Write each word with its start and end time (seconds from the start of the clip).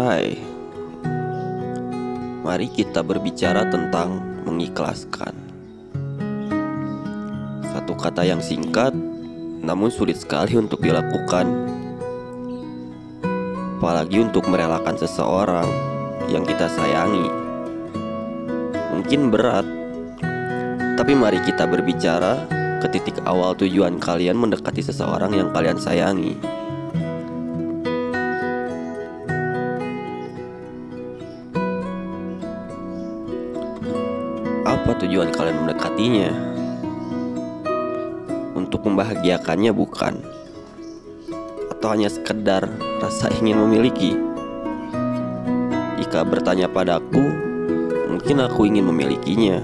Hai, 0.00 0.32
mari 2.40 2.72
kita 2.72 3.04
berbicara 3.04 3.68
tentang 3.68 4.16
mengikhlaskan. 4.48 5.36
Satu 7.68 7.92
kata 8.00 8.24
yang 8.24 8.40
singkat, 8.40 8.96
namun 9.60 9.92
sulit 9.92 10.16
sekali 10.16 10.56
untuk 10.56 10.80
dilakukan, 10.80 11.52
apalagi 13.76 14.24
untuk 14.24 14.48
merelakan 14.48 14.96
seseorang 14.96 15.68
yang 16.32 16.48
kita 16.48 16.64
sayangi. 16.72 17.28
Mungkin 18.96 19.28
berat, 19.28 19.68
tapi 20.96 21.12
mari 21.12 21.44
kita 21.44 21.68
berbicara 21.68 22.48
ke 22.80 22.88
titik 22.88 23.20
awal 23.28 23.52
tujuan 23.52 24.00
kalian 24.00 24.40
mendekati 24.40 24.80
seseorang 24.80 25.36
yang 25.36 25.52
kalian 25.52 25.76
sayangi. 25.76 26.59
Apa 34.70 34.94
tujuan 35.02 35.34
kalian 35.34 35.66
mendekatinya? 35.66 36.30
Untuk 38.54 38.86
membahagiakannya 38.86 39.74
bukan? 39.74 40.22
Atau 41.74 41.90
hanya 41.90 42.06
sekedar 42.06 42.70
rasa 43.02 43.34
ingin 43.42 43.58
memiliki? 43.66 44.14
Jika 45.98 46.22
bertanya 46.22 46.70
padaku, 46.70 47.18
mungkin 48.14 48.46
aku 48.46 48.70
ingin 48.70 48.86
memilikinya. 48.86 49.58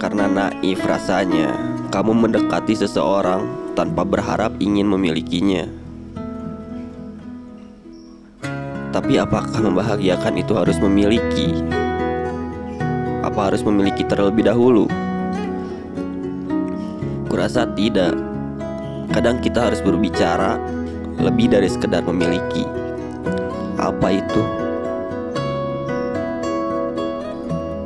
Karena 0.00 0.32
naif 0.32 0.80
rasanya 0.80 1.52
kamu 1.92 2.16
mendekati 2.16 2.72
seseorang 2.72 3.44
tanpa 3.76 4.00
berharap 4.08 4.56
ingin 4.64 4.88
memilikinya. 4.88 5.85
Tapi 8.96 9.20
apakah 9.20 9.60
membahagiakan 9.60 10.40
itu 10.40 10.56
harus 10.56 10.80
memiliki? 10.80 11.52
Apa 13.20 13.52
harus 13.52 13.60
memiliki 13.60 14.00
terlebih 14.08 14.48
dahulu? 14.48 14.88
Kurasa 17.28 17.68
tidak. 17.76 18.16
Kadang 19.12 19.44
kita 19.44 19.68
harus 19.68 19.84
berbicara 19.84 20.56
lebih 21.20 21.52
dari 21.52 21.68
sekedar 21.68 22.08
memiliki. 22.08 22.64
Apa 23.76 24.16
itu? 24.16 24.42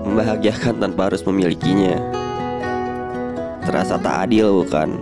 Membahagiakan 0.07 0.79
tanpa 0.79 1.11
harus 1.11 1.27
memilikinya. 1.27 1.99
Terasa 3.67 3.99
tak 3.99 4.31
adil 4.31 4.63
bukan? 4.63 4.95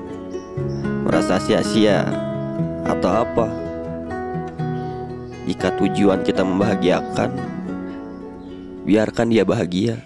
Merasa 1.04 1.36
sia-sia 1.36 2.08
atau 2.88 3.28
apa? 3.28 3.67
Jika 5.48 5.72
tujuan 5.80 6.28
kita 6.28 6.44
membahagiakan, 6.44 7.32
biarkan 8.84 9.32
dia 9.32 9.48
bahagia, 9.48 9.96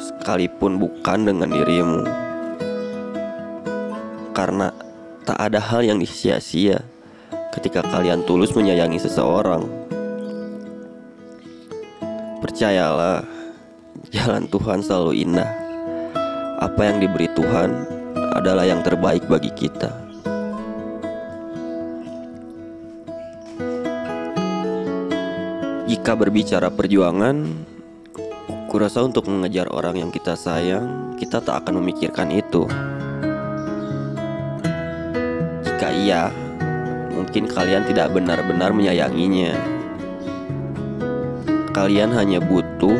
sekalipun 0.00 0.80
bukan 0.80 1.28
dengan 1.28 1.52
dirimu, 1.52 2.00
karena 4.32 4.72
tak 5.28 5.36
ada 5.36 5.60
hal 5.60 5.84
yang 5.84 6.00
disia-sia 6.00 6.80
ketika 7.52 7.84
kalian 7.84 8.24
tulus 8.24 8.56
menyayangi 8.56 8.96
seseorang. 8.96 9.68
Percayalah, 12.40 13.28
jalan 14.08 14.48
Tuhan 14.48 14.80
selalu 14.80 15.20
indah. 15.20 15.52
Apa 16.64 16.88
yang 16.88 16.96
diberi 16.96 17.28
Tuhan 17.36 17.76
adalah 18.40 18.64
yang 18.64 18.80
terbaik 18.80 19.28
bagi 19.28 19.52
kita. 19.52 20.01
Jika 25.92 26.16
berbicara 26.16 26.72
perjuangan, 26.72 27.52
kurasa 28.72 29.04
untuk 29.04 29.28
mengejar 29.28 29.68
orang 29.68 30.00
yang 30.00 30.08
kita 30.08 30.32
sayang, 30.32 31.12
kita 31.20 31.44
tak 31.44 31.60
akan 31.60 31.84
memikirkan 31.84 32.32
itu. 32.32 32.64
Jika 35.60 35.92
iya, 35.92 36.32
mungkin 37.12 37.44
kalian 37.44 37.84
tidak 37.84 38.08
benar-benar 38.08 38.72
menyayanginya. 38.72 39.52
Kalian 41.76 42.08
hanya 42.16 42.40
butuh 42.40 42.96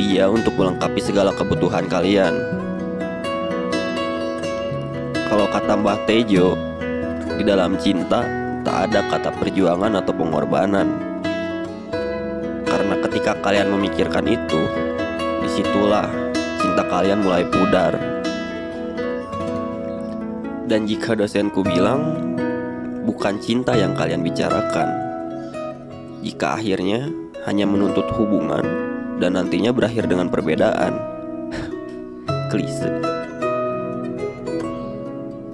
dia 0.00 0.32
untuk 0.32 0.56
melengkapi 0.56 1.04
segala 1.04 1.36
kebutuhan 1.36 1.84
kalian. 1.84 2.32
Kalau 5.28 5.44
kata 5.52 5.76
Mbah 5.76 6.00
Tejo, 6.08 6.56
di 7.36 7.44
dalam 7.44 7.76
cinta 7.76 8.24
tak 8.64 8.88
ada 8.88 9.04
kata 9.04 9.36
perjuangan 9.36 10.00
atau 10.00 10.16
pengorbanan. 10.16 11.15
Ketika 13.04 13.36
kalian 13.44 13.68
memikirkan 13.74 14.24
itu, 14.24 14.62
di 15.44 15.48
situlah 15.52 16.08
cinta 16.56 16.82
kalian 16.88 17.20
mulai 17.20 17.44
pudar. 17.44 17.92
Dan 20.66 20.88
jika 20.88 21.14
dosenku 21.14 21.62
bilang, 21.62 22.16
bukan 23.06 23.38
cinta 23.38 23.76
yang 23.78 23.94
kalian 23.94 24.24
bicarakan. 24.24 24.88
Jika 26.26 26.58
akhirnya 26.58 27.06
hanya 27.46 27.68
menuntut 27.70 28.10
hubungan 28.18 28.66
dan 29.22 29.38
nantinya 29.38 29.70
berakhir 29.70 30.10
dengan 30.10 30.26
perbedaan. 30.26 30.98
Klise. 32.50 32.90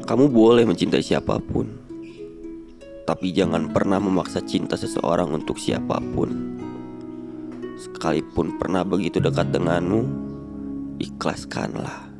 Kamu 0.08 0.28
boleh 0.32 0.64
mencintai 0.64 1.04
siapa 1.04 1.36
pun, 1.40 1.68
tapi 3.04 3.32
jangan 3.32 3.68
pernah 3.68 4.00
memaksa 4.00 4.40
cinta 4.44 4.76
seseorang 4.76 5.28
untuk 5.32 5.60
siapa 5.60 6.00
pun. 6.00 6.51
Sekalipun 7.82 8.62
pernah 8.62 8.86
begitu 8.86 9.18
dekat 9.18 9.50
denganmu, 9.50 10.06
ikhlaskanlah. 11.02 12.11